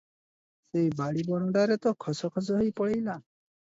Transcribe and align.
ସେଇ 0.69 0.87
ବାଡ଼ି 1.03 1.27
ବଣଟାରେ 1.29 1.81
ତ 1.87 1.97
ଖସ 2.09 2.35
ଖସ 2.35 2.61
ହୋଇ 2.61 2.77
ପଲେଇଲା। 2.83 3.23